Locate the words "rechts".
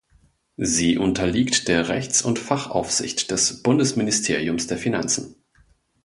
1.89-2.23